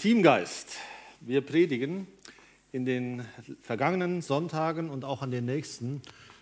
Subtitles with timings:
[0.00, 0.78] Teamgeist.
[1.20, 2.06] Wir predigen
[2.72, 3.22] in den
[3.60, 6.00] vergangenen Sonntagen und auch an den nächsten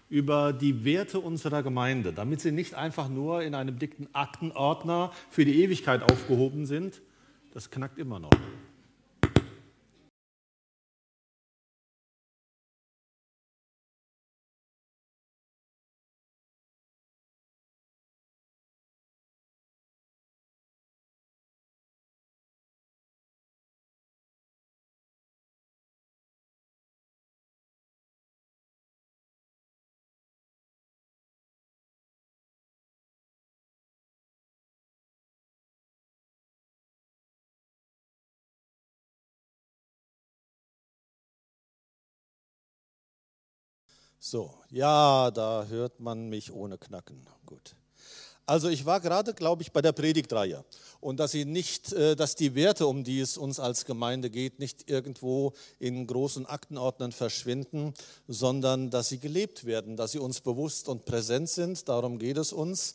[0.08, 5.44] über die Werte unserer Gemeinde, damit sie nicht einfach nur in einem dicken Aktenordner für
[5.44, 7.02] die Ewigkeit aufgehoben sind.
[7.52, 8.30] Das knackt immer noch.
[44.21, 47.25] So, ja, da hört man mich ohne Knacken.
[47.47, 47.77] Gut.
[48.47, 50.65] Also ich war gerade, glaube ich, bei der Predigtreihe
[51.01, 54.59] und dass sie nicht, äh, dass die Werte, um die es uns als Gemeinde geht,
[54.59, 57.93] nicht irgendwo in großen Aktenordnern verschwinden,
[58.27, 61.88] sondern dass sie gelebt werden, dass sie uns bewusst und präsent sind.
[61.88, 62.95] Darum geht es uns.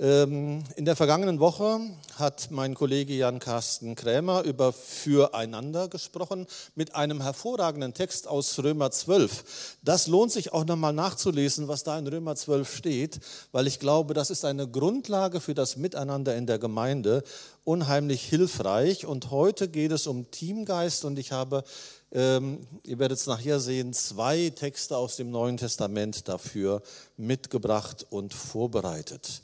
[0.00, 1.78] Ähm, in der vergangenen Woche
[2.16, 8.90] hat mein Kollege Jan Carsten Krämer über Füreinander gesprochen mit einem hervorragenden Text aus Römer
[8.90, 9.76] 12.
[9.82, 13.20] Das lohnt sich auch nochmal nachzulesen, was da in Römer 12 steht,
[13.52, 17.22] weil ich glaube, das ist eine Grundlage für das Miteinander in der Gemeinde,
[17.64, 19.04] unheimlich hilfreich.
[19.04, 21.64] Und heute geht es um Teamgeist und ich habe
[22.12, 26.82] ähm, ihr werdet es nachher sehen, zwei Texte aus dem Neuen Testament dafür
[27.16, 29.42] mitgebracht und vorbereitet.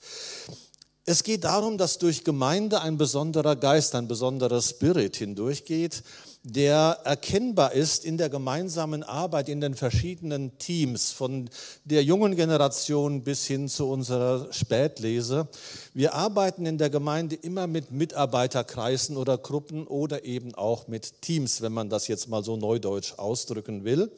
[1.06, 6.02] Es geht darum, dass durch Gemeinde ein besonderer Geist, ein besonderer Spirit hindurchgeht,
[6.42, 11.50] der erkennbar ist in der gemeinsamen Arbeit in den verschiedenen Teams, von
[11.84, 15.48] der jungen Generation bis hin zu unserer Spätlese.
[15.94, 21.60] Wir arbeiten in der Gemeinde immer mit Mitarbeiterkreisen oder Gruppen oder eben auch mit Teams,
[21.60, 24.10] wenn man das jetzt mal so neudeutsch ausdrücken will.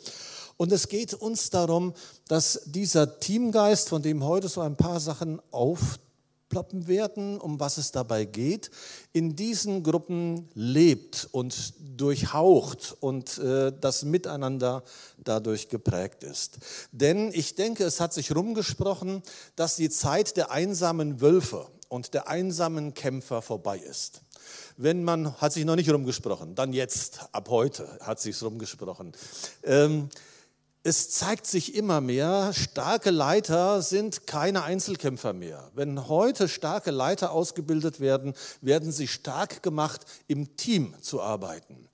[0.56, 1.94] Und es geht uns darum,
[2.28, 6.09] dass dieser Teamgeist, von dem heute so ein paar Sachen auftauchen,
[6.50, 8.70] ploppen werden, um was es dabei geht,
[9.14, 14.82] in diesen Gruppen lebt und durchhaucht und äh, das Miteinander
[15.16, 16.58] dadurch geprägt ist.
[16.92, 19.22] Denn ich denke, es hat sich rumgesprochen,
[19.56, 24.20] dass die Zeit der einsamen Wölfe und der einsamen Kämpfer vorbei ist.
[24.76, 29.12] Wenn man, hat sich noch nicht rumgesprochen, dann jetzt, ab heute hat sich rumgesprochen.
[29.62, 30.08] Ähm,
[30.82, 35.70] es zeigt sich immer mehr, starke Leiter sind keine Einzelkämpfer mehr.
[35.74, 38.32] Wenn heute starke Leiter ausgebildet werden,
[38.62, 41.86] werden sie stark gemacht, im Team zu arbeiten.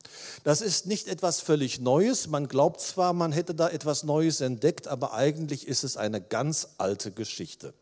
[0.45, 2.29] Das ist nicht etwas völlig Neues.
[2.29, 6.69] Man glaubt zwar, man hätte da etwas Neues entdeckt, aber eigentlich ist es eine ganz
[6.79, 7.75] alte Geschichte.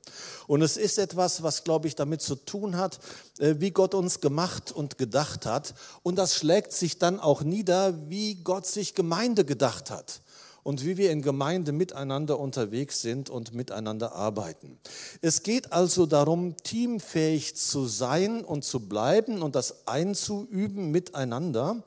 [0.47, 2.98] Und es ist etwas, was, glaube ich, damit zu tun hat,
[3.41, 5.75] äh, wie Gott uns gemacht und gedacht hat.
[6.03, 10.22] Und das schlägt sich dann auch nieder, wie Gott sich Gemeinde gedacht hat
[10.64, 14.78] und wie wir in Gemeinde miteinander unterwegs sind und miteinander arbeiten.
[15.20, 21.84] Es geht also darum, teamfähig zu sein und zu bleiben und das einzuüben miteinander,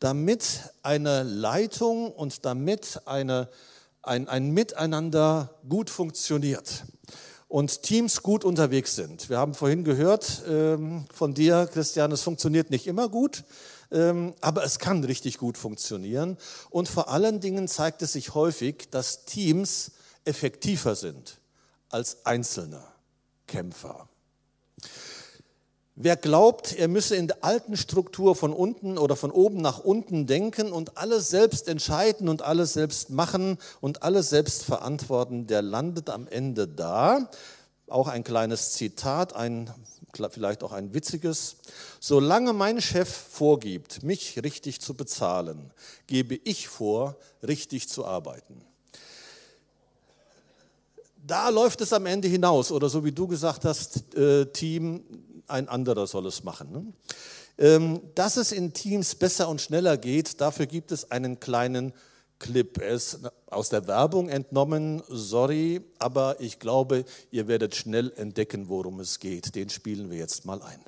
[0.00, 3.48] damit eine Leitung und damit eine,
[4.02, 6.84] ein, ein Miteinander gut funktioniert
[7.46, 9.30] und Teams gut unterwegs sind.
[9.30, 13.44] Wir haben vorhin gehört ähm, von dir, Christian, es funktioniert nicht immer gut.
[13.90, 16.36] Ähm, aber es kann richtig gut funktionieren.
[16.70, 19.92] Und vor allen Dingen zeigt es sich häufig, dass Teams
[20.24, 21.38] effektiver sind
[21.88, 22.82] als einzelne
[23.46, 24.08] Kämpfer.
[26.00, 30.26] Wer glaubt, er müsse in der alten Struktur von unten oder von oben nach unten
[30.26, 36.08] denken und alles selbst entscheiden und alles selbst machen und alles selbst verantworten, der landet
[36.08, 37.28] am Ende da.
[37.88, 39.72] Auch ein kleines Zitat, ein
[40.30, 41.56] vielleicht auch ein witziges.
[42.00, 45.70] Solange mein Chef vorgibt, mich richtig zu bezahlen,
[46.06, 48.62] gebe ich vor, richtig zu arbeiten.
[51.26, 55.04] Da läuft es am Ende hinaus, oder so wie du gesagt hast, äh, Team,
[55.46, 56.72] ein anderer soll es machen.
[56.72, 56.92] Ne?
[57.58, 61.92] Ähm, dass es in Teams besser und schneller geht, dafür gibt es einen kleinen
[62.38, 62.78] Clip.
[62.78, 69.00] Er ist aus der Werbung entnommen, sorry, aber ich glaube, ihr werdet schnell entdecken, worum
[69.00, 69.54] es geht.
[69.54, 70.80] Den spielen wir jetzt mal ein.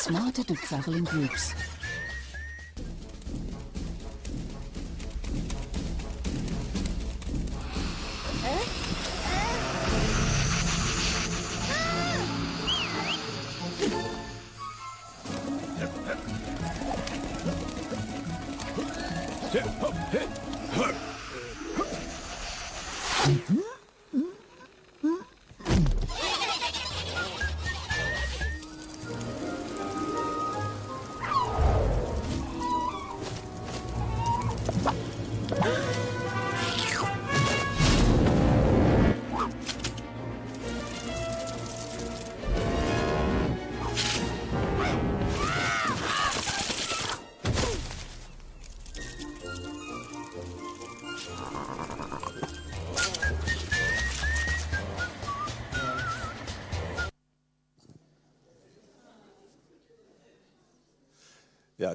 [0.00, 1.69] Smarter to travel in groups.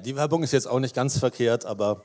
[0.00, 2.02] Die Werbung ist jetzt auch nicht ganz verkehrt, aber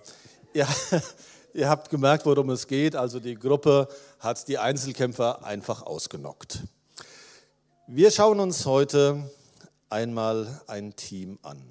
[0.54, 0.68] ja,
[1.54, 2.96] ihr habt gemerkt, worum es geht.
[2.96, 3.88] Also die Gruppe
[4.20, 6.60] hat die Einzelkämpfer einfach ausgenockt.
[7.88, 9.30] Wir schauen uns heute
[9.90, 11.62] einmal ein Team an.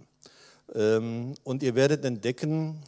[0.74, 2.82] Ähm, und ihr werdet entdecken,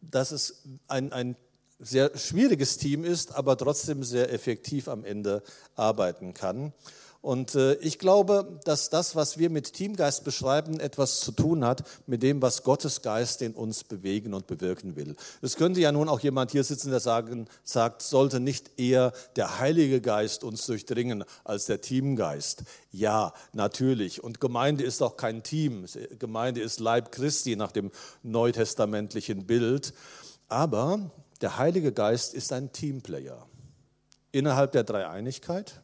[0.00, 1.36] dass es ein, ein
[1.78, 5.42] sehr schwieriges Team ist, aber trotzdem sehr effektiv am Ende
[5.74, 6.72] arbeiten kann.
[7.22, 11.84] Und äh, ich glaube, dass das, was wir mit Teamgeist beschreiben, etwas zu tun hat
[12.08, 15.14] mit dem, was Gottes Geist in uns bewegen und bewirken will.
[15.40, 19.60] Es könnte ja nun auch jemand hier sitzen, der sagen, sagt, sollte nicht eher der
[19.60, 22.64] Heilige Geist uns durchdringen als der Teamgeist?
[22.90, 24.24] Ja, natürlich.
[24.24, 25.86] Und Gemeinde ist auch kein Team.
[26.18, 27.92] Gemeinde ist Leib Christi nach dem
[28.24, 29.94] neutestamentlichen Bild.
[30.48, 33.46] Aber der Heilige Geist ist ein Teamplayer
[34.32, 35.82] innerhalb der Dreieinigkeit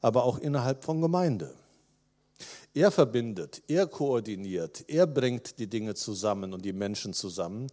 [0.00, 1.54] aber auch innerhalb von Gemeinde.
[2.74, 7.66] Er verbindet, er koordiniert, er bringt die Dinge zusammen und die Menschen zusammen.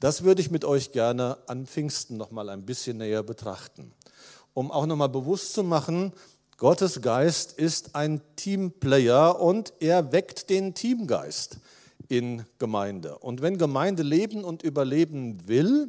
[0.00, 3.92] Das würde ich mit euch gerne an Pfingsten noch mal ein bisschen näher betrachten,
[4.52, 6.12] um auch noch mal bewusst zu machen,
[6.60, 11.56] Gottes Geist ist ein Teamplayer und er weckt den Teamgeist
[12.08, 13.16] in Gemeinde.
[13.16, 15.88] Und wenn Gemeinde leben und überleben will,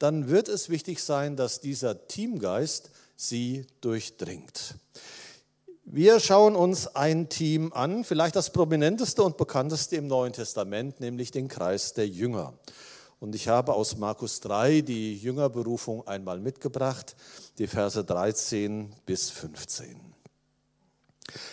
[0.00, 4.74] dann wird es wichtig sein, dass dieser Teamgeist sie durchdringt.
[5.90, 11.30] Wir schauen uns ein Team an, vielleicht das prominenteste und bekannteste im Neuen Testament, nämlich
[11.30, 12.52] den Kreis der Jünger.
[13.20, 17.16] Und ich habe aus Markus 3 die Jüngerberufung einmal mitgebracht,
[17.56, 19.98] die Verse 13 bis 15.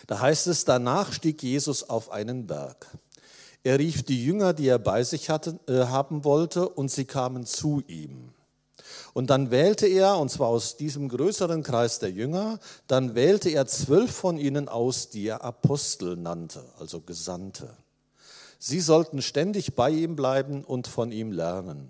[0.06, 2.88] Da heißt es, danach stieg Jesus auf einen Berg.
[3.64, 7.46] Er rief die Jünger, die er bei sich hatte, äh, haben wollte, und sie kamen
[7.46, 8.35] zu ihm.
[9.14, 13.68] Und dann wählte er, und zwar aus diesem größeren Kreis der Jünger, dann wählte er
[13.68, 17.70] zwölf von ihnen aus, die er Apostel nannte, also Gesandte.
[18.60, 21.90] Sie sollten ständig bei ihm bleiben und von ihm lernen.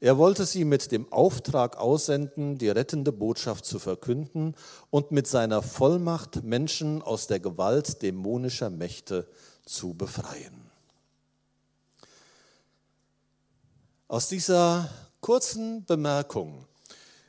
[0.00, 4.54] Er wollte sie mit dem Auftrag aussenden, die rettende Botschaft zu verkünden
[4.90, 9.26] und mit seiner Vollmacht Menschen aus der Gewalt dämonischer Mächte
[9.66, 10.70] zu befreien.
[14.06, 14.88] Aus dieser
[15.20, 16.66] kurzen Bemerkung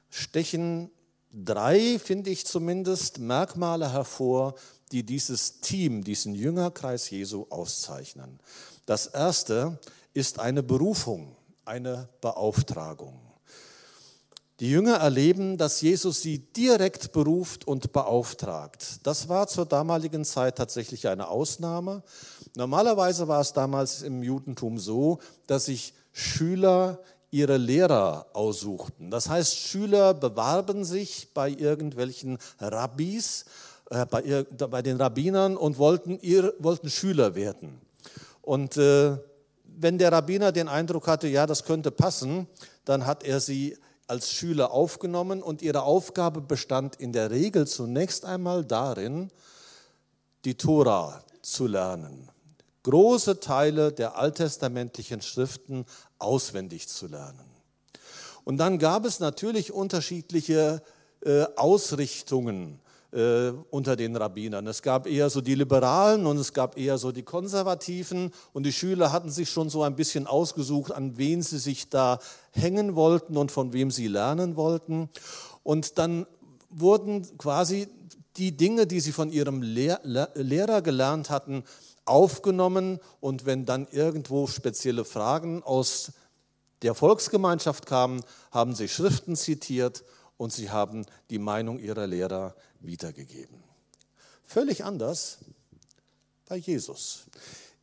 [0.09, 0.91] stechen
[1.31, 4.55] drei, finde ich zumindest, Merkmale hervor,
[4.91, 8.39] die dieses Team, diesen Jüngerkreis Jesu auszeichnen.
[8.85, 9.79] Das erste
[10.13, 13.19] ist eine Berufung, eine Beauftragung.
[14.59, 18.99] Die Jünger erleben, dass Jesus sie direkt beruft und beauftragt.
[19.03, 22.03] Das war zur damaligen Zeit tatsächlich eine Ausnahme.
[22.55, 26.99] Normalerweise war es damals im Judentum so, dass sich Schüler
[27.31, 29.11] ihre Lehrer aussuchten.
[29.11, 33.45] Das heißt, Schüler bewarben sich bei irgendwelchen Rabbis,
[33.89, 37.81] äh, bei, bei, den Rabbinern und wollten, ihr, wollten Schüler werden.
[38.41, 39.17] Und äh,
[39.63, 42.47] wenn der Rabbiner den Eindruck hatte, ja, das könnte passen,
[42.85, 48.25] dann hat er sie als Schüler aufgenommen und ihre Aufgabe bestand in der Regel zunächst
[48.25, 49.29] einmal darin,
[50.45, 52.29] die Tora zu lernen
[52.83, 55.85] große Teile der alttestamentlichen Schriften
[56.17, 57.45] auswendig zu lernen.
[58.43, 60.81] Und dann gab es natürlich unterschiedliche
[61.21, 62.79] äh, Ausrichtungen
[63.11, 64.67] äh, unter den Rabbinern.
[64.67, 68.73] Es gab eher so die Liberalen und es gab eher so die Konservativen und die
[68.73, 72.19] Schüler hatten sich schon so ein bisschen ausgesucht, an wen sie sich da
[72.51, 75.09] hängen wollten und von wem sie lernen wollten.
[75.63, 76.25] Und dann
[76.69, 77.87] wurden quasi
[78.37, 79.99] die Dinge, die sie von ihrem Lehr
[80.35, 81.63] Lehrer gelernt hatten,
[82.09, 86.11] aufgenommen und wenn dann irgendwo spezielle Fragen aus
[86.81, 90.03] der Volksgemeinschaft kamen, haben sie Schriften zitiert
[90.37, 93.63] und sie haben die Meinung ihrer Lehrer wiedergegeben.
[94.43, 95.39] Völlig anders
[96.47, 97.25] bei Jesus.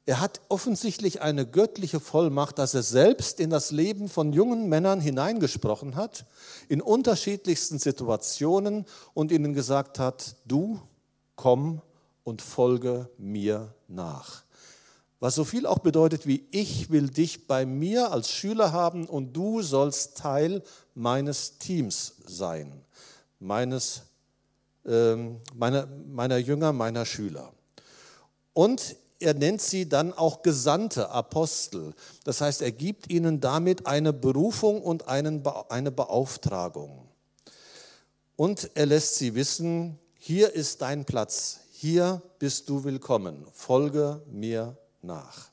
[0.08, 5.00] Er hat offensichtlich eine göttliche Vollmacht, dass er selbst in das Leben von jungen Männern
[5.00, 6.26] hineingesprochen hat,
[6.68, 10.80] in unterschiedlichsten Situationen und ihnen gesagt hat, du
[11.34, 11.82] komm
[12.22, 14.42] und folge mir nach.
[15.18, 19.32] Was so viel auch bedeutet wie, ich will dich bei mir als Schüler haben und
[19.32, 20.62] du sollst Teil
[20.94, 22.84] meines Teams sein,
[23.40, 24.02] meines,
[24.84, 27.52] ähm, meiner, meiner Jünger, meiner Schüler.
[28.52, 31.94] Und er nennt sie dann auch Gesandte, Apostel.
[32.24, 37.08] Das heißt, er gibt ihnen damit eine Berufung und einen, eine Beauftragung.
[38.36, 44.78] Und er lässt sie wissen, hier ist dein Platz, hier bist du willkommen, folge mir
[45.02, 45.50] nach.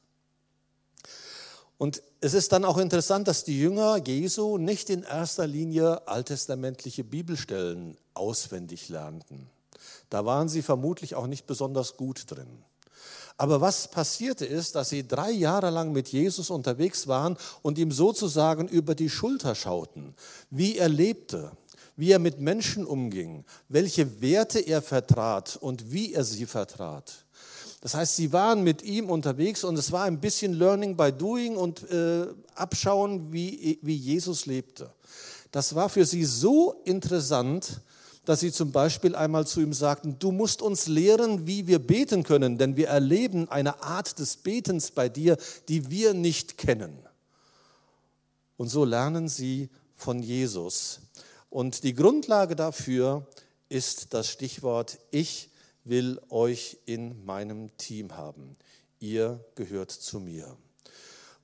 [1.78, 7.04] Und es ist dann auch interessant, dass die Jünger Jesu nicht in erster Linie alttestamentliche
[7.04, 9.50] Bibelstellen auswendig lernten.
[10.10, 12.64] Da waren sie vermutlich auch nicht besonders gut drin.
[13.36, 17.92] Aber was passierte ist, dass sie drei Jahre lang mit Jesus unterwegs waren und ihm
[17.92, 20.16] sozusagen über die Schulter schauten,
[20.50, 21.52] wie er lebte,
[21.96, 27.26] wie er mit Menschen umging, welche Werte er vertrat und wie er sie vertrat.
[27.82, 31.58] Das heißt, sie waren mit ihm unterwegs und es war ein bisschen Learning by Doing
[31.58, 34.90] und äh, Abschauen, wie, wie Jesus lebte.
[35.52, 37.82] Das war für sie so interessant,
[38.26, 42.24] dass sie zum Beispiel einmal zu ihm sagten, du musst uns lehren, wie wir beten
[42.24, 46.98] können, denn wir erleben eine Art des Betens bei dir, die wir nicht kennen.
[48.56, 51.02] Und so lernen sie von Jesus.
[51.54, 53.28] Und die Grundlage dafür
[53.70, 55.52] ist das Stichwort, ich
[55.84, 58.58] will euch in meinem Team haben.
[59.00, 60.58] Ihr gehört zu mir.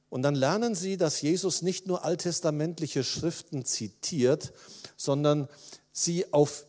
[0.09, 4.51] Und dann lernen sie, dass Jesus nicht nur alttestamentliche Schriften zitiert,
[4.97, 5.47] sondern
[5.91, 6.65] sie auf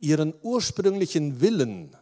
[0.00, 1.94] ihren ursprünglichen Willen,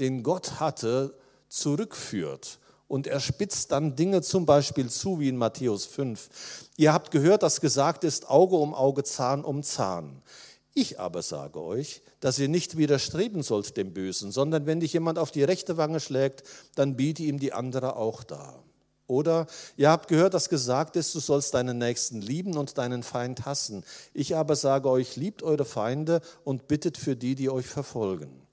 [0.00, 1.16] den Gott hatte,
[1.48, 2.58] zurückführt.
[2.86, 6.28] Und er spitzt dann Dinge zum Beispiel zu, wie in Matthäus 5.
[6.76, 10.22] Ihr habt gehört, dass gesagt ist, Auge um Auge, Zahn um Zahn.
[10.74, 15.18] Ich aber sage euch, dass ihr nicht widerstreben sollt dem Bösen, sondern wenn dich jemand
[15.18, 16.42] auf die rechte Wange schlägt,
[16.74, 18.62] dann biete ihm die andere auch dar.
[19.06, 23.44] Oder ihr habt gehört, dass gesagt ist, du sollst deinen Nächsten lieben und deinen Feind
[23.44, 23.84] hassen.
[24.14, 28.43] Ich aber sage euch, liebt eure Feinde und bittet für die, die euch verfolgen.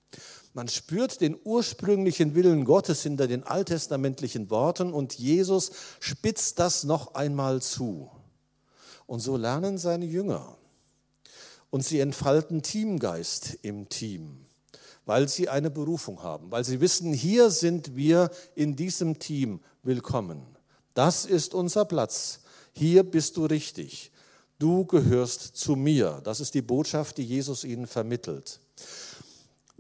[0.53, 7.15] Man spürt den ursprünglichen Willen Gottes hinter den alttestamentlichen Worten und Jesus spitzt das noch
[7.15, 8.11] einmal zu.
[9.07, 10.57] Und so lernen seine Jünger
[11.69, 14.45] und sie entfalten Teamgeist im Team,
[15.05, 20.41] weil sie eine Berufung haben, weil sie wissen, hier sind wir in diesem Team willkommen.
[20.93, 22.41] Das ist unser Platz.
[22.73, 24.11] Hier bist du richtig.
[24.59, 26.21] Du gehörst zu mir.
[26.23, 28.59] Das ist die Botschaft, die Jesus ihnen vermittelt.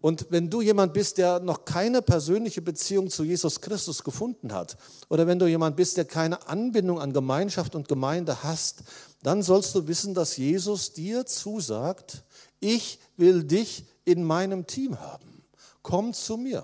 [0.01, 4.75] Und wenn du jemand bist, der noch keine persönliche Beziehung zu Jesus Christus gefunden hat,
[5.09, 8.83] oder wenn du jemand bist, der keine Anbindung an Gemeinschaft und Gemeinde hast,
[9.21, 12.23] dann sollst du wissen, dass Jesus dir zusagt,
[12.59, 15.43] ich will dich in meinem Team haben.
[15.83, 16.63] Komm zu mir.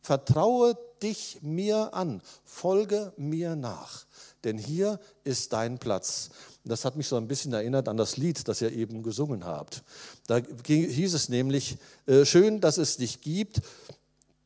[0.00, 2.22] Vertraue dich mir an.
[2.44, 4.06] Folge mir nach.
[4.44, 6.30] Denn hier ist dein Platz.
[6.64, 9.82] Das hat mich so ein bisschen erinnert an das Lied, das ihr eben gesungen habt.
[10.26, 13.62] Da hieß es nämlich, äh, schön, dass es dich gibt.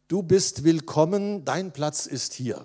[0.06, 2.64] Du bist willkommen, dein Platz ist hier.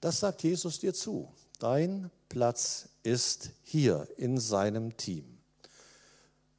[0.00, 1.32] Das sagt Jesus dir zu.
[1.58, 5.38] Dein Platz ist hier in seinem Team.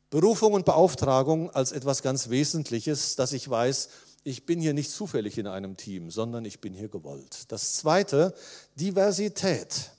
[0.10, 3.90] Berufung und Beauftragung als etwas ganz Wesentliches, dass ich weiß,
[4.24, 7.52] ich bin hier nicht zufällig in einem Team, sondern ich bin hier gewollt.
[7.52, 8.34] Das zweite,
[8.76, 9.92] Diversität.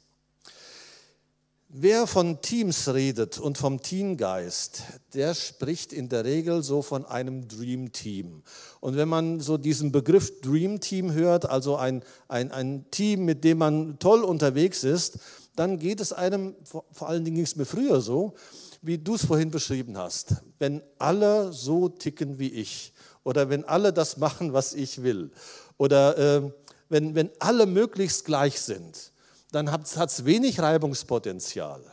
[1.72, 4.82] Wer von Teams redet und vom Teamgeist,
[5.14, 8.42] der spricht in der Regel so von einem Dream Team.
[8.80, 13.44] Und wenn man so diesen Begriff Dream Team hört, also ein, ein, ein Team, mit
[13.44, 15.20] dem man toll unterwegs ist,
[15.54, 18.34] dann geht es einem, vor allen Dingen ging es mir früher so,
[18.82, 20.42] wie du es vorhin beschrieben hast.
[20.58, 25.30] Wenn alle so ticken wie ich oder wenn alle das machen, was ich will
[25.78, 26.50] oder äh,
[26.88, 29.12] wenn, wenn alle möglichst gleich sind,
[29.50, 31.84] dann hat es wenig Reibungspotenzial.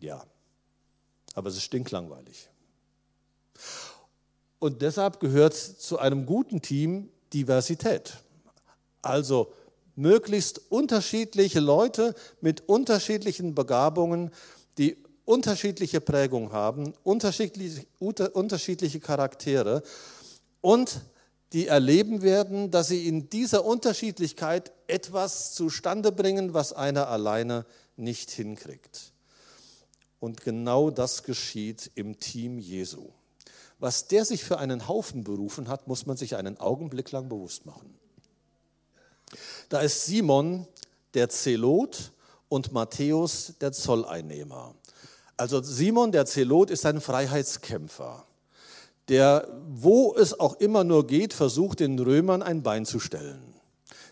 [0.00, 0.24] Ja,
[1.34, 2.48] aber es ist stinklangweilig.
[4.58, 8.18] Und deshalb gehört zu einem guten Team Diversität.
[9.02, 9.52] Also
[9.94, 14.30] möglichst unterschiedliche Leute mit unterschiedlichen Begabungen,
[14.78, 19.82] die unterschiedliche Prägung haben, unterschiedliche, unterschiedliche Charaktere
[20.60, 21.00] und
[21.52, 27.64] die erleben werden, dass sie in dieser Unterschiedlichkeit etwas zustande bringen, was einer alleine
[27.96, 29.12] nicht hinkriegt.
[30.20, 33.10] Und genau das geschieht im Team Jesu.
[33.78, 37.64] Was der sich für einen Haufen berufen hat, muss man sich einen Augenblick lang bewusst
[37.64, 37.94] machen.
[39.68, 40.66] Da ist Simon
[41.14, 42.12] der Zelot
[42.48, 44.74] und Matthäus der Zolleinnehmer.
[45.36, 48.27] Also Simon der Zelot ist ein Freiheitskämpfer
[49.08, 53.54] der, wo es auch immer nur geht, versucht, den Römern ein Bein zu stellen.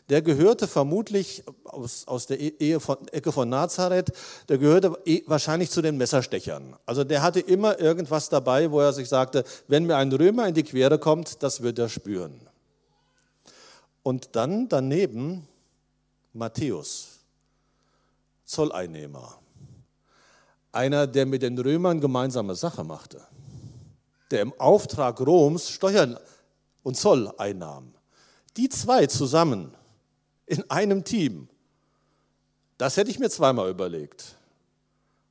[0.08, 4.12] Der gehörte vermutlich aus, aus der e-, Ehe von, Ecke von Nazareth,
[4.48, 6.76] der gehörte eh wahrscheinlich zu den Messerstechern.
[6.86, 10.54] Also der hatte immer irgendwas dabei, wo er sich sagte, wenn mir ein Römer in
[10.54, 12.40] die Quere kommt, das wird er spüren.
[14.04, 15.48] Und dann daneben
[16.32, 17.18] Matthäus,
[18.44, 19.38] Zolleinnehmer.
[20.70, 23.22] Einer, der mit den Römern gemeinsame Sache machte.
[24.30, 26.18] Der im Auftrag Roms Steuern
[26.82, 27.94] und Zoll einnahm.
[28.56, 29.74] Die zwei zusammen
[30.46, 31.48] in einem Team,
[32.78, 34.36] das hätte ich mir zweimal überlegt.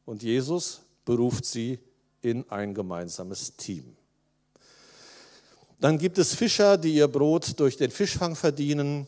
[0.05, 1.79] Und Jesus beruft sie
[2.21, 3.95] in ein gemeinsames Team.
[5.79, 9.07] Dann gibt es Fischer, die ihr Brot durch den Fischfang verdienen.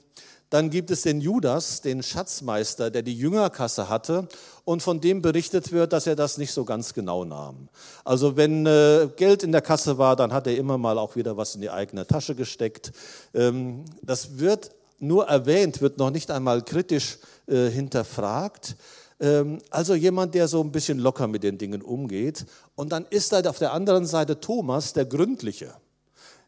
[0.49, 4.27] Dann gibt es den Judas, den Schatzmeister, der die Jüngerkasse hatte
[4.63, 7.67] und von dem berichtet wird, dass er das nicht so ganz genau nahm.
[8.05, 11.35] Also wenn äh, Geld in der Kasse war, dann hat er immer mal auch wieder
[11.35, 12.93] was in die eigene Tasche gesteckt.
[13.33, 18.77] Ähm, das wird nur erwähnt, wird noch nicht einmal kritisch äh, hinterfragt.
[19.19, 22.45] Ähm, also jemand, der so ein bisschen locker mit den Dingen umgeht.
[22.75, 25.73] Und dann ist da auf der anderen Seite Thomas, der Gründliche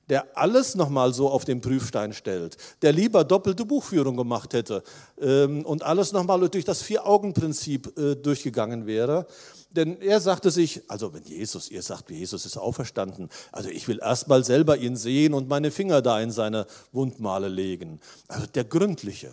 [0.10, 4.84] der alles nochmal so auf den Prüfstein stellt, der lieber doppelte Buchführung gemacht hätte
[5.22, 9.28] ähm, und alles nochmal durch das Vier-Augen-Prinzip äh, durchgegangen wäre.
[9.72, 14.00] Denn er sagte sich, also wenn Jesus, ihr sagt, Jesus ist auferstanden, also ich will
[14.02, 18.00] erstmal selber ihn sehen und meine Finger da in seine Wundmale legen.
[18.28, 19.32] Also der Gründliche.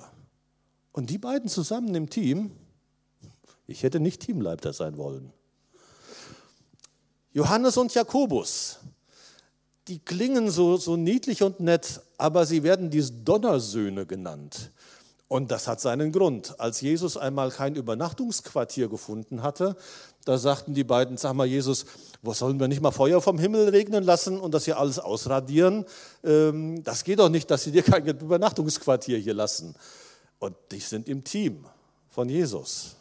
[0.93, 2.51] Und die beiden zusammen im Team,
[3.67, 5.33] ich hätte nicht Teamleiter sein wollen.
[7.33, 8.79] Johannes und Jakobus,
[9.89, 14.71] die klingen so, so niedlich und nett, aber sie werden die Donnersöhne genannt.
[15.29, 16.59] Und das hat seinen Grund.
[16.61, 19.77] Als Jesus einmal kein Übernachtungsquartier gefunden hatte,
[20.25, 21.87] da sagten die beiden, sag mal Jesus,
[22.23, 25.85] wo sollen wir nicht mal Feuer vom Himmel regnen lassen und das hier alles ausradieren?
[26.25, 29.75] Ähm, das geht doch nicht, dass sie dir kein Übernachtungsquartier hier lassen.
[30.39, 31.65] Und die sind im Team
[32.09, 32.97] von Jesus.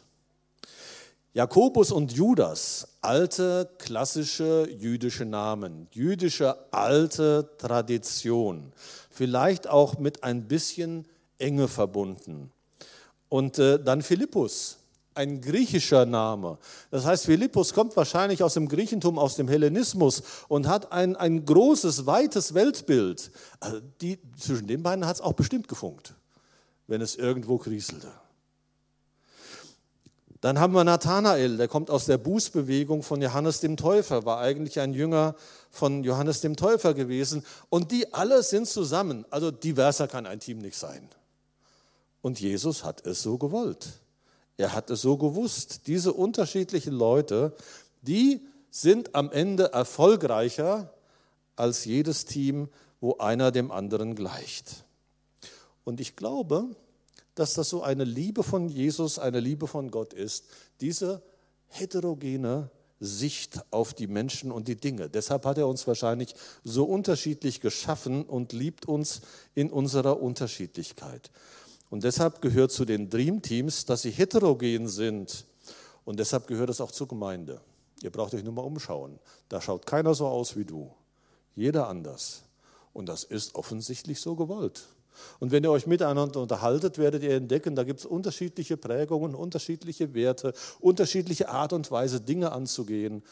[1.36, 8.72] Jakobus und Judas, alte klassische jüdische Namen, jüdische alte Tradition,
[9.10, 12.50] vielleicht auch mit ein bisschen Enge verbunden.
[13.28, 14.78] Und äh, dann Philippus,
[15.14, 16.56] ein griechischer Name.
[16.90, 21.44] Das heißt, Philippus kommt wahrscheinlich aus dem Griechentum, aus dem Hellenismus und hat ein, ein
[21.44, 23.30] großes, weites Weltbild.
[23.60, 26.14] Also die, zwischen den beiden hat es auch bestimmt gefunkt,
[26.86, 28.10] wenn es irgendwo kriselte.
[30.46, 34.78] Dann haben wir Nathanael, der kommt aus der Bußbewegung von Johannes dem Täufer, war eigentlich
[34.78, 35.34] ein Jünger
[35.72, 37.44] von Johannes dem Täufer gewesen.
[37.68, 39.24] Und die alle sind zusammen.
[39.30, 41.08] Also diverser kann ein Team nicht sein.
[42.22, 43.88] Und Jesus hat es so gewollt.
[44.56, 45.88] Er hat es so gewusst.
[45.88, 47.52] Diese unterschiedlichen Leute,
[48.02, 50.94] die sind am Ende erfolgreicher
[51.56, 52.68] als jedes Team,
[53.00, 54.84] wo einer dem anderen gleicht.
[55.82, 56.68] Und ich glaube,
[57.36, 60.46] dass das so eine Liebe von Jesus, eine Liebe von Gott ist,
[60.80, 61.22] diese
[61.68, 65.10] heterogene Sicht auf die Menschen und die Dinge.
[65.10, 69.20] Deshalb hat er uns wahrscheinlich so unterschiedlich geschaffen und liebt uns
[69.54, 71.30] in unserer Unterschiedlichkeit.
[71.90, 75.44] Und deshalb gehört zu den Dream Teams, dass sie heterogen sind.
[76.06, 77.60] Und deshalb gehört es auch zur Gemeinde.
[78.02, 79.18] Ihr braucht euch nur mal umschauen.
[79.50, 80.90] Da schaut keiner so aus wie du.
[81.54, 82.42] Jeder anders.
[82.94, 84.88] Und das ist offensichtlich so gewollt.
[85.40, 90.14] Und wenn ihr euch miteinander unterhaltet, werdet ihr entdecken, da gibt es unterschiedliche Prägungen, unterschiedliche
[90.14, 93.22] Werte, unterschiedliche Art und Weise, Dinge anzugehen.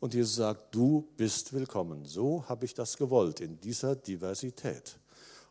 [0.00, 2.06] Und Jesus sagt, du bist willkommen.
[2.06, 4.98] So habe ich das gewollt, in dieser Diversität.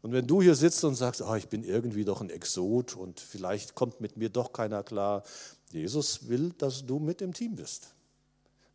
[0.01, 3.19] Und wenn du hier sitzt und sagst, oh, ich bin irgendwie doch ein Exot und
[3.19, 5.23] vielleicht kommt mit mir doch keiner klar,
[5.71, 7.93] Jesus will, dass du mit im Team bist.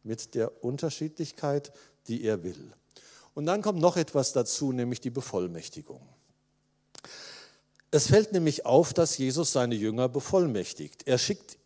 [0.02, 1.72] Mit der Unterschiedlichkeit,
[2.07, 2.72] die er will.
[3.35, 6.00] Und dann kommt noch etwas dazu, nämlich die Bevollmächtigung.
[7.90, 11.07] Es fällt nämlich auf, dass Jesus seine Jünger bevollmächtigt.
[11.07, 11.59] Er schickt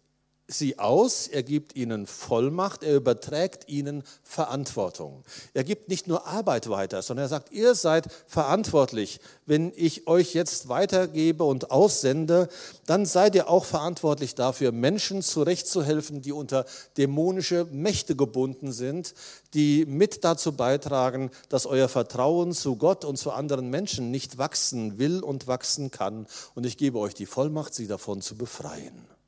[0.50, 5.24] sie aus, er gibt ihnen Vollmacht, er überträgt ihnen Verantwortung.
[5.54, 9.20] Er gibt nicht nur Arbeit weiter, sondern er sagt, ihr seid verantwortlich.
[9.46, 12.48] Wenn ich euch jetzt weitergebe und aussende,
[12.86, 16.64] dann seid ihr auch verantwortlich dafür, Menschen zurechtzuhelfen, die unter
[16.96, 19.14] dämonische Mächte gebunden sind,
[19.54, 24.98] die mit dazu beitragen, dass euer Vertrauen zu Gott und zu anderen Menschen nicht wachsen
[24.98, 26.26] will und wachsen kann.
[26.54, 29.19] Und ich gebe euch die Vollmacht, sie davon zu befreien.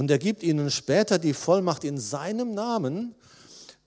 [0.00, 3.14] Und er gibt ihnen später die Vollmacht in seinem Namen,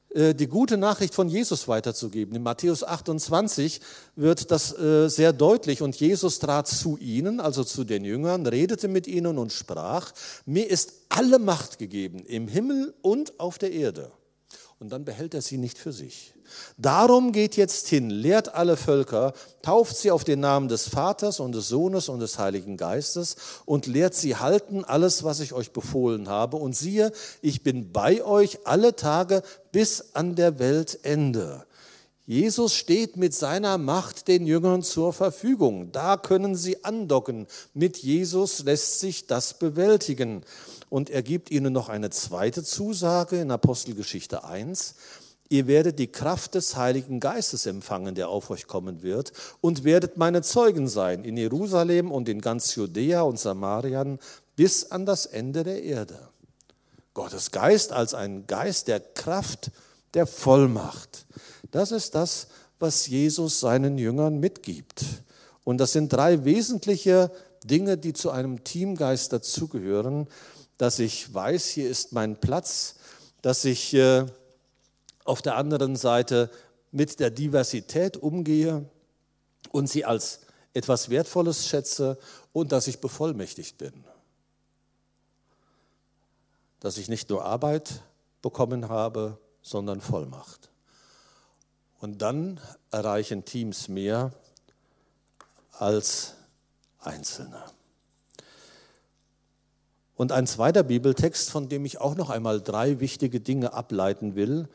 [0.09, 2.35] äh, die gute Nachricht von Jesus weiterzugeben.
[2.35, 3.81] In Matthäus 28
[4.15, 8.89] wird das äh, sehr deutlich und Jesus trat zu ihnen, also zu den Jüngern, redete
[8.89, 10.11] mit ihnen und sprach,
[10.45, 14.11] mir ist alle Macht gegeben im Himmel und auf der Erde.
[14.83, 16.33] Und dann behält er sie nicht für sich.
[16.77, 21.53] Darum geht jetzt hin, lehrt alle Völker, tauft sie auf den Namen des Vaters und
[21.53, 26.27] des Sohnes und des Heiligen Geistes und lehrt sie halten alles, was ich euch befohlen
[26.27, 26.57] habe.
[26.57, 29.41] Und siehe, ich bin bei euch alle Tage
[29.71, 31.65] bis an der Weltende.
[32.25, 35.91] Jesus steht mit seiner Macht den Jüngern zur Verfügung.
[35.91, 37.47] Da können sie andocken.
[37.73, 40.43] Mit Jesus lässt sich das bewältigen.
[40.89, 44.95] Und er gibt ihnen noch eine zweite Zusage in Apostelgeschichte 1.
[45.49, 50.15] Ihr werdet die Kraft des Heiligen Geistes empfangen, der auf euch kommen wird, und werdet
[50.15, 54.17] meine Zeugen sein in Jerusalem und in ganz Judäa und Samarien
[54.55, 56.29] bis an das Ende der Erde.
[57.13, 59.71] Gottes Geist als ein Geist der Kraft,
[60.13, 61.25] der Vollmacht.
[61.73, 65.03] Das ist das, was Jesus seinen Jüngern mitgibt.
[65.63, 67.31] Und das sind drei wesentliche
[67.63, 70.27] Dinge, die zu einem Teamgeist dazugehören,
[70.77, 72.97] dass ich weiß, hier ist mein Platz,
[73.41, 74.23] dass ich äh,
[75.25, 76.51] auf der anderen Seite
[76.91, 78.87] mit der Diversität umgehe
[79.71, 80.41] und sie als
[80.75, 82.19] etwas Wertvolles schätze
[82.51, 84.03] und dass ich bevollmächtigt bin.
[86.79, 88.03] Dass ich nicht nur Arbeit
[88.43, 90.69] bekommen habe, sondern Vollmacht.
[92.03, 92.59] Und dann
[92.91, 94.33] erreichen Teams mehr
[95.71, 96.33] als
[96.99, 97.63] Einzelne.
[100.17, 104.67] Und ein zweiter Bibeltext, von dem ich auch noch einmal drei wichtige Dinge ableiten will,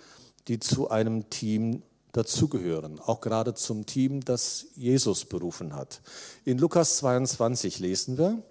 [0.48, 6.00] die zu einem Team dazugehören, auch gerade zum Team, das Jesus berufen hat.
[6.46, 8.42] In Lukas 22 lesen wir,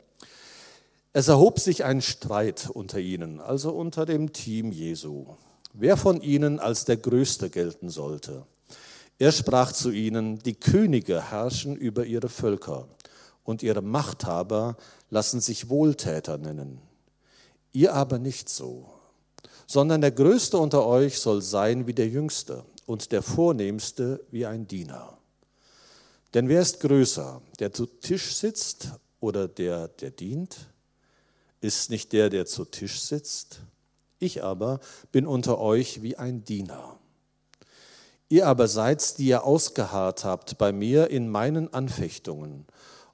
[1.13, 5.25] es erhob sich ein Streit unter ihnen, also unter dem Team Jesu,
[5.73, 8.45] wer von ihnen als der Größte gelten sollte.
[9.19, 12.87] Er sprach zu ihnen, die Könige herrschen über ihre Völker
[13.43, 14.77] und ihre Machthaber
[15.09, 16.79] lassen sich Wohltäter nennen.
[17.73, 18.89] Ihr aber nicht so,
[19.65, 24.67] sondern der Größte unter euch soll sein wie der Jüngste und der Vornehmste wie ein
[24.67, 25.17] Diener.
[26.33, 30.57] Denn wer ist größer, der zu Tisch sitzt oder der, der dient?
[31.59, 33.61] Ist nicht der, der zu Tisch sitzt?
[34.19, 34.79] Ich aber
[35.11, 36.96] bin unter euch wie ein Diener.
[38.29, 42.65] Ihr aber seid, die ihr ausgeharrt habt bei mir in meinen Anfechtungen.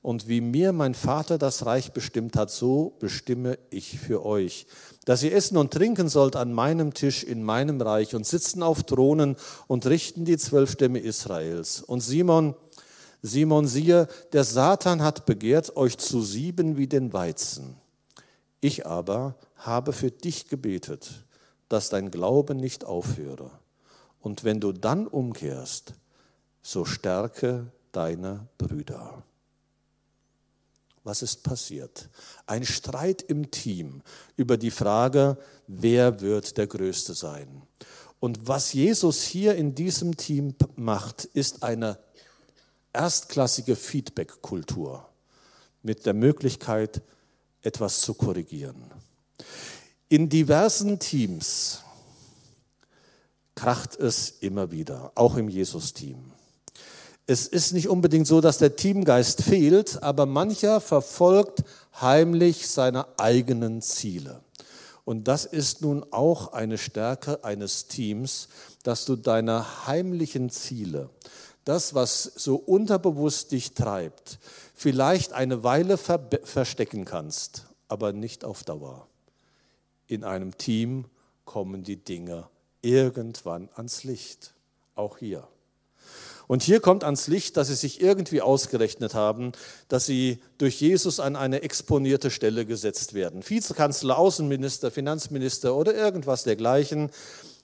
[0.01, 4.67] Und wie mir mein Vater das Reich bestimmt hat, so bestimme ich für euch,
[5.05, 8.83] dass ihr essen und trinken sollt an meinem Tisch in meinem Reich und sitzen auf
[8.83, 11.81] Thronen und richten die zwölf Stämme Israels.
[11.81, 12.55] Und Simon,
[13.21, 17.77] Simon, siehe, der Satan hat begehrt, euch zu sieben wie den Weizen.
[18.59, 21.25] Ich aber habe für dich gebetet,
[21.69, 23.51] dass dein Glaube nicht aufhöre.
[24.23, 25.95] Und wenn du dann umkehrst,
[26.61, 29.21] so stärke deine Brüder.
[31.03, 32.09] Was ist passiert?
[32.47, 34.01] Ein Streit im Team
[34.37, 37.63] über die Frage, wer wird der Größte sein.
[38.21, 41.99] Und was Jesus hier in diesem Team macht, ist eine
[42.93, 45.05] erstklassige Feedback-Kultur
[45.81, 47.01] mit der Möglichkeit,
[47.61, 48.89] etwas zu korrigieren.
[50.07, 51.83] In diversen Teams
[53.55, 56.17] kracht es immer wieder, auch im Jesus-Team.
[57.25, 61.63] Es ist nicht unbedingt so, dass der Teamgeist fehlt, aber mancher verfolgt
[62.01, 64.41] heimlich seine eigenen Ziele.
[65.05, 68.49] Und das ist nun auch eine Stärke eines Teams,
[68.83, 71.09] dass du deine heimlichen Ziele,
[71.65, 74.39] das, was so unterbewusst dich treibt,
[74.73, 79.07] vielleicht eine Weile ver verstecken kannst, aber nicht auf Dauer.
[80.07, 81.05] In einem Team
[81.45, 82.47] kommen die Dinge
[82.83, 84.53] irgendwann ans Licht.
[84.95, 85.47] Auch hier.
[86.47, 89.53] Und hier kommt ans Licht, dass sie sich irgendwie ausgerechnet haben,
[89.87, 93.41] dass sie durch Jesus an eine exponierte Stelle gesetzt werden.
[93.47, 97.09] Vizekanzler, Außenminister, Finanzminister oder irgendwas dergleichen.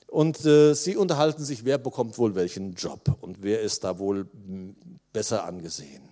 [0.08, 4.28] Und äh, sie unterhalten sich, wer bekommt wohl welchen Job und wer ist da wohl
[4.48, 4.76] hm,
[5.14, 6.10] besser angesehen.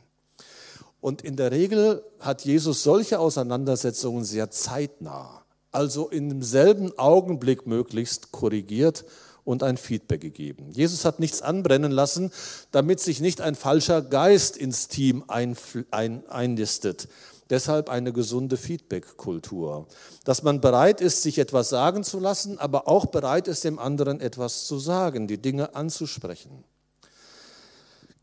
[0.99, 5.46] Und in der Regel hat Jesus solche Auseinandersetzungen sehr zeitnah
[5.77, 9.05] also in demselben Augenblick möglichst korrigiert
[9.43, 10.71] und ein Feedback gegeben.
[10.71, 12.31] Jesus hat nichts anbrennen lassen,
[12.71, 17.07] damit sich nicht ein falscher Geist ins Team einnistet.
[17.51, 19.85] Deshalb eine gesunde Feedback-Kultur,
[20.25, 24.19] dass man bereit ist, sich etwas sagen zu lassen, aber auch bereit ist, dem anderen
[24.19, 26.63] etwas zu sagen, die Dinge anzusprechen.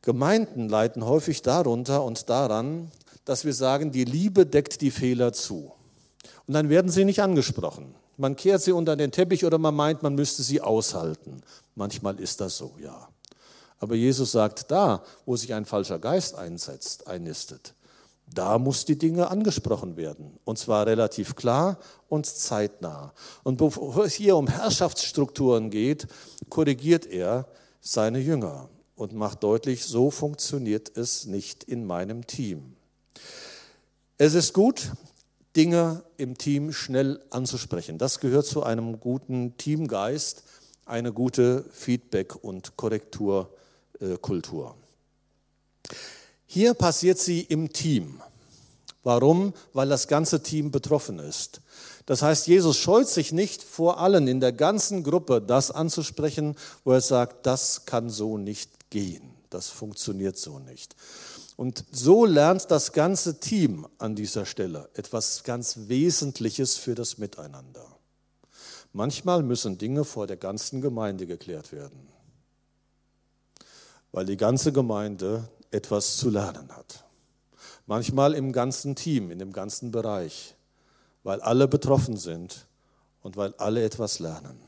[0.03, 2.91] Gemeinden leiden häufig darunter und daran,
[3.25, 5.73] dass wir sagen, die Liebe deckt die Fehler zu.
[6.47, 7.95] Und dann werden sie nicht angesprochen.
[8.17, 11.43] Man kehrt sie unter den Teppich oder man meint, man müsste sie aushalten.
[11.75, 13.09] Manchmal ist das so, ja.
[13.81, 17.75] Aber Jesus sagt, da, wo sich ein falscher Geist einsetzt, einnistet,
[18.33, 20.39] Da muss die Dinge angesprochen werden.
[20.45, 21.79] Und zwar relativ klar
[22.09, 23.13] und zeitnah.
[23.43, 26.07] Und bevor es hier um Herrschaftsstrukturen geht,
[26.49, 27.47] korrigiert er
[27.81, 32.77] seine Jünger und macht deutlich, so funktioniert es nicht in meinem Team.
[34.17, 34.93] Es ist gut,
[35.57, 37.99] Dinge im Team schnell anzusprechen.
[37.99, 40.45] Das gehört zu einem guten Teamgeist,
[40.85, 44.75] eine gute Feedback- und Korrekturkultur.
[46.47, 48.21] Hier passiert sie im Team.
[49.03, 49.53] Warum?
[49.73, 51.61] Weil das ganze Team betroffen ist.
[52.07, 56.93] Das heißt, Jesus scheut sich nicht vor allen in der ganzen Gruppe das anzusprechen, wo
[56.93, 60.97] er sagt, das kann so nicht gehen, das funktioniert so nicht.
[61.57, 67.87] Und so lernt das ganze Team an dieser Stelle etwas ganz Wesentliches für das Miteinander.
[68.93, 72.09] Manchmal müssen Dinge vor der ganzen Gemeinde geklärt werden,
[74.13, 77.05] weil die ganze Gemeinde etwas zu lernen hat.
[77.87, 80.55] Manchmal im ganzen Team, in dem ganzen Bereich,
[81.23, 82.67] weil alle betroffen sind
[83.23, 84.61] und weil alle etwas lernen.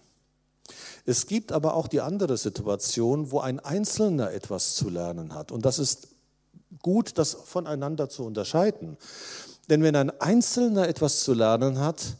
[1.05, 5.53] Es gibt aber auch die andere Situation, wo ein Einzelner etwas zu lernen hat.
[5.53, 6.09] Und das ist
[6.83, 8.97] gut, das voneinander zu unterscheiden.
[9.69, 12.17] Denn wenn ein Einzelner etwas zu lernen hat,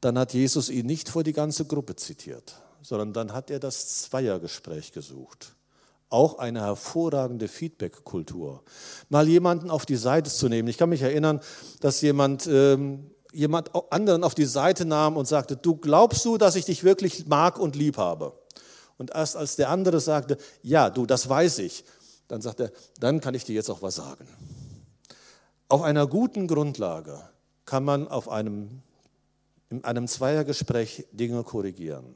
[0.00, 4.02] dann hat Jesus ihn nicht vor die ganze Gruppe zitiert, sondern dann hat er das
[4.02, 5.54] Zweiergespräch gesucht
[6.10, 8.62] auch eine hervorragende Feedback-Kultur.
[9.08, 10.68] Mal jemanden auf die Seite zu nehmen.
[10.68, 11.40] Ich kann mich erinnern,
[11.80, 16.56] dass jemand, ähm, jemand anderen auf die Seite nahm und sagte, du glaubst du, dass
[16.56, 18.32] ich dich wirklich mag und lieb habe?
[18.98, 21.84] Und erst als der andere sagte, ja, du, das weiß ich,
[22.30, 24.26] dann sagt er, dann kann ich dir jetzt auch was sagen.
[25.68, 27.20] Auf einer guten Grundlage
[27.64, 28.82] kann man auf einem,
[29.68, 32.14] in einem Zweiergespräch Dinge korrigieren.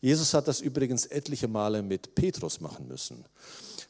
[0.00, 3.24] Jesus hat das übrigens etliche Male mit Petrus machen müssen.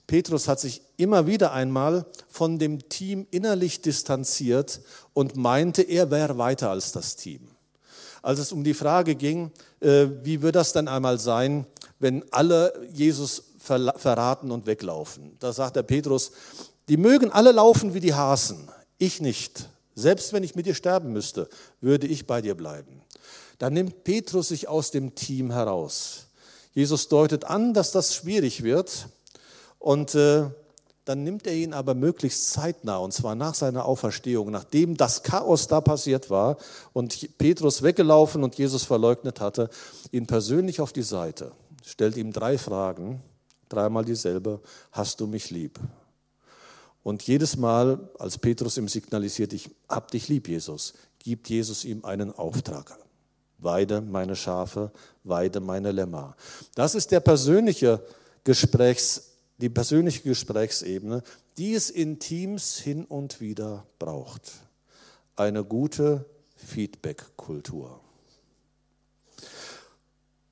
[0.07, 4.83] Petrus hat sich immer wieder einmal von dem Team innerlich distanziert
[5.15, 7.49] und meinte, er wäre weiter als das Team.
[8.23, 9.51] Als es um die Frage ging,
[9.81, 11.67] äh, wie wird das dann einmal sein,
[11.99, 16.33] wenn alle Jesus verraten und weglaufen, da sagt der Petrus,
[16.89, 19.69] die mögen alle laufen wie die Hasen, ich nicht.
[19.95, 21.49] Selbst wenn ich mit dir sterben müsste,
[21.81, 23.03] würde ich bei dir bleiben.
[23.59, 26.27] Da nimmt Petrus sich aus dem Team heraus.
[26.73, 29.09] Jesus deutet an, dass das schwierig wird
[29.79, 30.51] und äh,
[31.05, 35.69] dann nimmt er ihn aber möglichst zeitnah, und zwar nach seiner Auferstehung, nachdem das Chaos
[35.69, 36.57] da passiert war
[36.93, 39.69] und Petrus weggelaufen und Jesus verleugnet hatte,
[40.13, 41.53] ihn persönlich auf die Seite,
[41.85, 43.23] stellt ihm drei Fragen,
[43.75, 44.61] dreimal dieselbe,
[44.93, 45.79] hast du mich lieb?
[47.03, 52.05] Und jedes Mal, als Petrus ihm signalisiert, ich hab dich lieb, Jesus, gibt Jesus ihm
[52.05, 52.99] einen Auftrag
[53.65, 54.93] weide meine Schafe,
[55.25, 56.37] weide meine Lämmer.
[56.75, 58.05] Das ist der persönliche
[58.45, 61.23] Gesprächs, die persönliche Gesprächsebene,
[61.57, 64.53] die es in Teams hin und wieder braucht.
[65.37, 68.01] Eine gute Feedback-Kultur.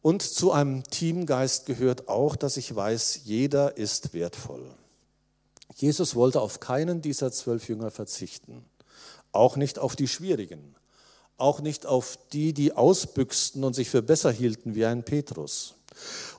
[0.03, 4.65] Und zu einem Teamgeist gehört auch, dass ich weiß, jeder ist wertvoll.
[5.77, 8.65] Jesus wollte auf keinen dieser zwölf Jünger verzichten,
[9.31, 10.75] auch nicht auf die schwierigen
[11.43, 15.75] auch nicht auf die, die ausbüchsten und sich für besser hielten wie ein Petrus.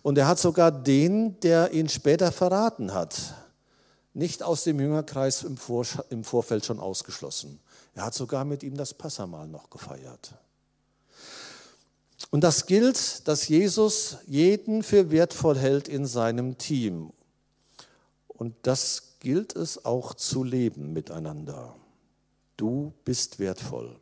[0.02, 3.36] Und er hat sogar den, der ihn später verraten hat,
[4.14, 7.60] nicht aus dem Jüngerkreis im, Vor im Vorfeld schon ausgeschlossen.
[7.96, 10.36] Er hat sogar mit ihm das Passamal noch gefeiert.
[12.32, 17.12] Und das gilt, dass Jesus jeden für wertvoll hält in seinem Team.
[18.28, 21.76] Und das gilt es auch zu leben miteinander.
[22.58, 24.00] Du bist wertvoll.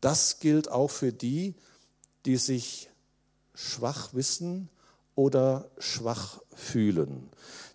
[0.00, 1.54] Das gilt auch für die,
[2.26, 2.90] die sich
[3.54, 4.68] schwach wissen
[5.14, 7.30] oder schwach fühlen,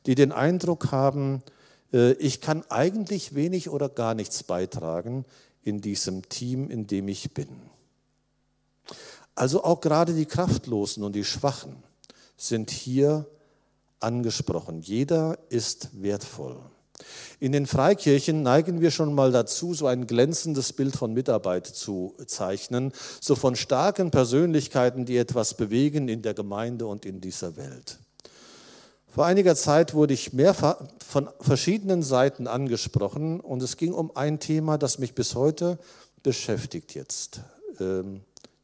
[0.05, 1.41] die den Eindruck haben,
[1.93, 5.25] äh, ich kann eigentlich wenig oder gar nichts beitragen
[5.63, 7.68] in diesem Team, in dem ich bin.
[9.39, 11.77] Also auch gerade die Kraftlosen und die Schwachen
[12.35, 13.25] sind hier
[14.01, 14.81] angesprochen.
[14.81, 16.57] Jeder ist wertvoll.
[17.39, 22.13] In den Freikirchen neigen wir schon mal dazu, so ein glänzendes Bild von Mitarbeit zu
[22.27, 27.97] zeichnen, so von starken Persönlichkeiten, die etwas bewegen in der Gemeinde und in dieser Welt.
[29.07, 34.41] Vor einiger Zeit wurde ich mehrfach von verschiedenen Seiten angesprochen und es ging um ein
[34.41, 35.79] Thema, das mich bis heute
[36.23, 37.39] beschäftigt jetzt.
[37.79, 38.19] Ähm,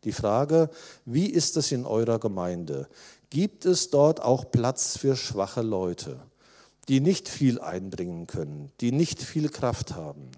[0.05, 0.69] die Frage,
[1.05, 2.87] wie ist es in eurer Gemeinde?
[3.29, 6.19] Gibt es dort auch Platz für schwache Leute?
[6.87, 10.31] die nicht viel einbringen können, die nicht viel Kraft haben,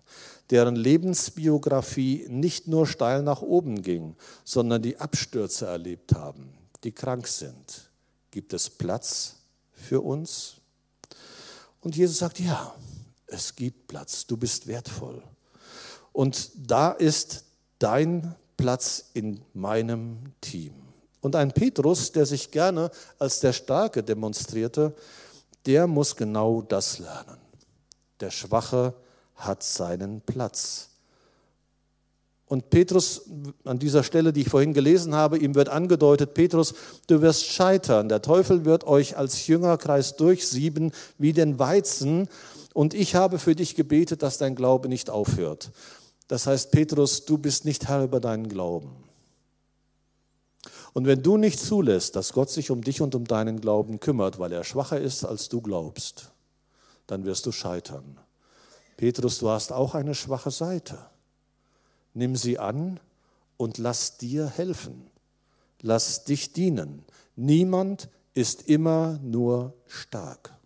[0.50, 6.54] deren Lebensbiografie nicht nur steil nach oben ging, sondern die Abstürze erlebt haben,
[6.84, 7.90] die krank sind.
[8.32, 9.36] Gibt es Platz
[9.74, 10.56] für uns?
[11.82, 12.74] Und Jesus sagt, ja,
[13.28, 15.22] es gibt Platz, du bist wertvoll.
[16.14, 17.44] Und da ist
[17.78, 20.74] dein Platz in meinem Team.
[21.22, 24.93] Und ein Petrus, der sich gerne als der Starke demonstrierte,
[25.65, 27.38] der muss genau das lernen.
[28.20, 28.93] Der Schwache
[29.36, 30.89] hat seinen Platz.
[32.48, 33.24] Und Petrus,
[33.65, 36.74] an dieser Stelle, die ich vorhin gelesen habe, ihm wird angedeutet, Petrus,
[37.08, 38.08] du wirst scheitern.
[38.08, 42.30] Der Teufel wird euch als Jüngerkreis durchsieben wie den Weizen.
[42.74, 45.72] Und ich habe für dich gebetet, dass dein Glaube nicht aufhört.
[46.28, 49.08] Das heißt, Petrus, du bist nicht Herr über deinen Glauben.
[50.94, 54.40] Und wenn du nicht zulässt, dass Gott sich um dich und um deinen Glauben kümmert,
[54.40, 56.32] weil er schwacher ist, als du glaubst,
[57.06, 58.20] dann wirst du scheitern.
[58.98, 60.98] Petrus, du hast auch eine schwache Seite.
[62.13, 63.00] Nimm sie an
[63.58, 65.10] und lass dir helfen.
[65.82, 67.06] Lass dich dienen.
[67.36, 70.57] Niemand ist immer nur stark.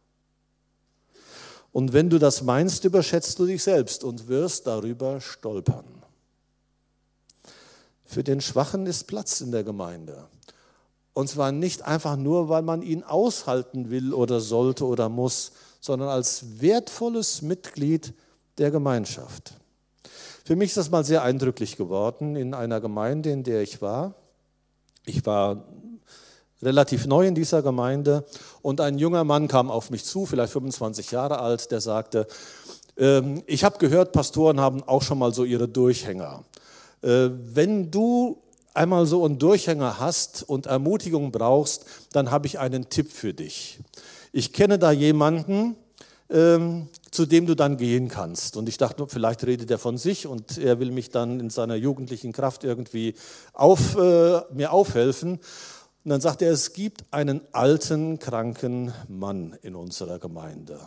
[1.71, 5.85] Und wenn du das meinst, überschätzt du dich selbst und wirst darüber stolpern.
[8.03, 10.27] Für den Schwachen ist Platz in der Gemeinde.
[11.13, 16.09] Und zwar nicht einfach nur, weil man ihn aushalten will oder sollte oder muss, sondern
[16.09, 18.13] als wertvolles Mitglied
[18.57, 19.53] der Gemeinschaft.
[20.43, 24.15] Für mich ist das mal sehr eindrücklich geworden in einer Gemeinde, in der ich war.
[25.05, 25.65] Ich war
[26.61, 28.25] relativ neu in dieser Gemeinde
[28.61, 32.27] und ein junger Mann kam auf mich zu, vielleicht 25 Jahre alt, der sagte,
[32.97, 36.43] ähm, ich habe gehört, Pastoren haben auch schon mal so ihre Durchhänger.
[37.01, 38.37] Äh, wenn du
[38.73, 43.79] einmal so einen Durchhänger hast und Ermutigung brauchst, dann habe ich einen Tipp für dich.
[44.31, 45.75] Ich kenne da jemanden,
[46.29, 48.55] ähm, zu dem du dann gehen kannst.
[48.55, 51.75] Und ich dachte, vielleicht redet er von sich und er will mich dann in seiner
[51.75, 53.15] jugendlichen Kraft irgendwie
[53.53, 55.39] auf, äh, mir aufhelfen.
[56.03, 60.79] Und dann sagt er, es gibt einen alten, kranken Mann in unserer Gemeinde.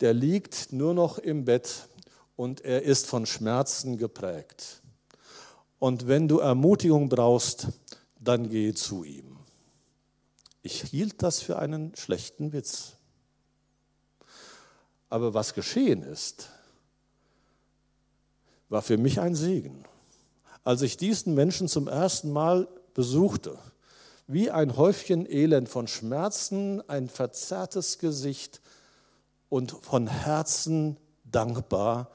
[0.00, 1.88] Der liegt nur noch im Bett
[2.36, 4.80] und er ist von Schmerzen geprägt.
[5.78, 7.68] Und wenn du Ermutigung brauchst,
[8.18, 9.36] dann geh zu ihm.
[10.62, 12.94] Ich hielt das für einen schlechten Witz.
[15.10, 16.50] Aber was geschehen ist,
[18.68, 19.84] war für mich ein Segen.
[20.64, 23.58] Als ich diesen Menschen zum ersten Mal besuchte,
[24.28, 28.60] wie ein Häufchen Elend von Schmerzen, ein verzerrtes Gesicht
[29.48, 32.10] und von Herzen dankbar,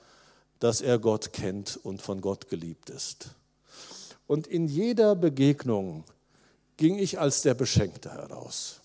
[0.59, 3.31] dass er Gott kennt und von Gott geliebt ist.
[4.27, 6.05] Und in jeder Begegnung
[6.77, 8.79] ging ich als der Beschenkte heraus.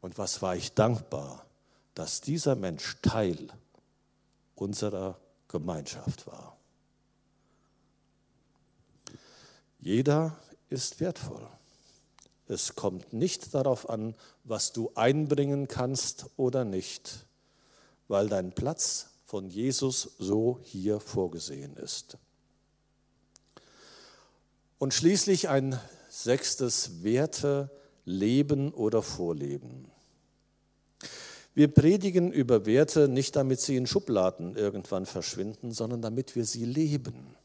[0.00, 1.46] Und was war ich dankbar,
[1.94, 3.48] dass dieser Mensch Teil
[4.54, 6.56] unserer Gemeinschaft war.
[9.80, 10.38] Jeder
[10.70, 11.46] ist wertvoll.
[12.48, 17.26] Es kommt nicht darauf an, was du einbringen kannst oder nicht,
[18.08, 22.18] weil dein Platz von Jesus so hier vorgesehen ist.
[24.78, 25.78] Und schließlich ein
[26.08, 27.70] sechstes Werte,
[28.04, 29.90] Leben oder Vorleben.
[31.54, 36.64] Wir predigen über Werte nicht, damit sie in Schubladen irgendwann verschwinden, sondern damit wir sie
[36.64, 37.36] leben.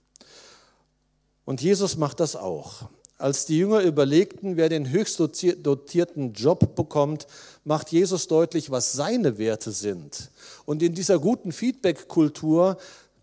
[1.46, 2.90] Und Jesus macht das auch.
[3.20, 7.26] Als die Jünger überlegten, wer den höchst dotierten Job bekommt,
[7.64, 10.30] macht Jesus deutlich, was seine Werte sind.
[10.66, 12.78] Und in dieser guten Feedback-Kultur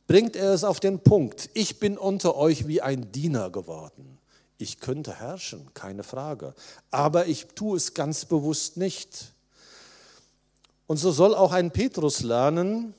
[0.09, 1.49] bringt er es auf den Punkt.
[1.55, 4.19] Ich bin unter euch wie ein Diener geworden.
[4.59, 6.55] Ich könnte herrschen, keine Frage.
[6.91, 9.33] Aber ich tue es ganz bewusst nicht.
[10.89, 12.95] Und so soll auch ein Petrus lernen,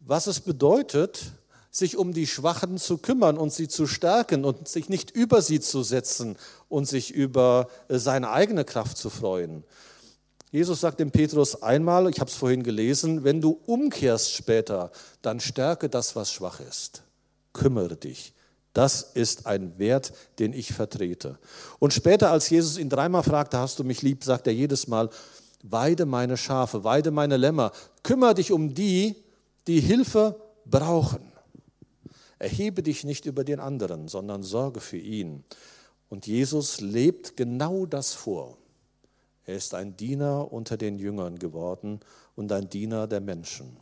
[0.00, 1.32] was es bedeutet,
[1.72, 5.58] sich um die Schwachen zu kümmern und sie zu stärken und sich nicht über sie
[5.58, 6.36] zu setzen
[6.68, 9.64] und sich über äh, seine eigene Kraft zu freuen.
[10.50, 15.40] Jesus sagt dem Petrus einmal, ich habe es vorhin gelesen, wenn du umkehrst später, dann
[15.40, 17.02] stärke das, was schwach ist.
[17.54, 18.34] Kümmere dich.
[18.74, 21.38] Das ist ein Wert, den ich vertrete.
[21.78, 25.08] Und später, als Jesus ihn dreimal fragte, hast du mich lieb, sagt er jedes Mal,
[25.62, 29.16] weide meine Schafe, weide meine Lämmer, kümmere dich um die,
[29.66, 31.31] die Hilfe brauchen.
[32.42, 35.44] Erhebe dich nicht über den anderen, sondern sorge für ihn.
[36.08, 38.58] Und Jesus lebt genau das vor.
[39.46, 42.00] Er ist ein Diener unter den Jüngern geworden
[42.34, 43.76] und ein Diener der Menschen,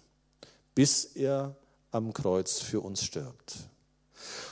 [0.75, 1.57] bis er
[1.91, 3.57] am Kreuz für uns stirbt.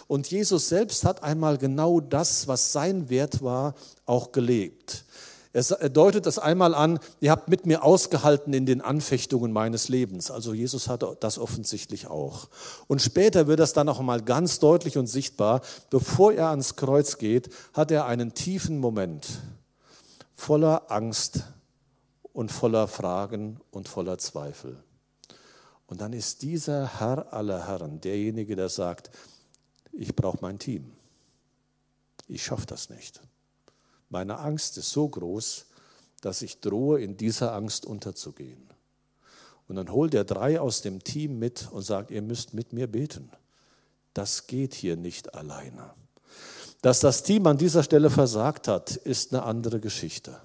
[0.06, 3.74] Und Jesus selbst hat einmal genau das, was sein Wert war,
[4.06, 5.04] auch gelebt.
[5.52, 10.30] Er deutet das einmal an, ihr habt mit mir ausgehalten in den Anfechtungen meines Lebens.
[10.30, 12.48] Also Jesus hatte das offensichtlich auch.
[12.86, 15.62] Und später wird das dann auch mal ganz deutlich und sichtbar.
[15.88, 19.26] Bevor er ans Kreuz geht, hat er einen tiefen Moment
[20.34, 21.44] voller Angst
[22.32, 24.76] und voller Fragen und voller Zweifel.
[25.86, 29.10] Und dann ist dieser Herr aller Herren derjenige, der sagt,
[29.92, 30.92] ich brauche mein Team.
[32.28, 33.20] Ich schaffe das nicht.
[34.08, 35.66] Meine Angst ist so groß,
[36.20, 38.68] dass ich drohe, in dieser Angst unterzugehen.
[39.68, 42.86] Und dann holt er drei aus dem Team mit und sagt, ihr müsst mit mir
[42.86, 43.30] beten.
[44.14, 45.92] Das geht hier nicht alleine.
[46.80, 50.40] Dass das Team an dieser Stelle versagt hat, ist eine andere Geschichte.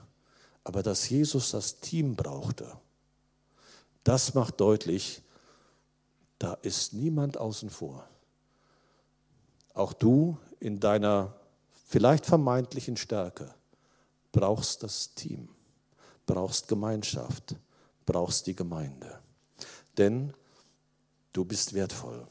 [0.64, 2.72] Aber dass Jesus das Team brauchte,
[4.04, 5.22] das macht deutlich,
[6.40, 8.08] da ist niemand außen vor.
[9.74, 11.34] Auch du in deiner
[11.94, 13.54] vielleicht vermeintlichen Stärke
[14.32, 15.48] brauchst das Team,
[16.26, 17.56] brauchst Gemeinschaft,
[18.08, 19.20] brauchst die Gemeinde.
[20.00, 20.34] Denn
[21.34, 22.26] du bist wertvoll.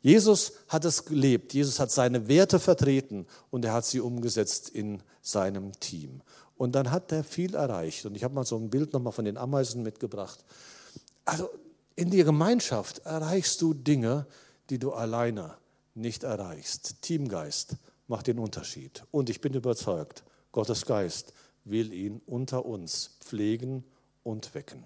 [0.00, 5.02] Jesus hat es gelebt, Jesus hat seine Werte vertreten und er hat sie umgesetzt in
[5.20, 6.22] seinem Team.
[6.56, 8.06] Und dann hat er viel erreicht.
[8.06, 10.42] Und ich habe mal so ein Bild nochmal von den Ameisen mitgebracht.
[11.26, 11.50] Also
[11.96, 14.26] in der Gemeinschaft erreichst du Dinge,
[14.70, 15.58] die du alleine
[15.94, 17.02] nicht erreichst.
[17.02, 17.76] Teamgeist
[18.12, 19.04] macht den Unterschied.
[19.10, 21.32] Und ich bin überzeugt, Gottes Geist
[21.64, 23.84] will ihn unter uns pflegen
[24.22, 24.84] und wecken.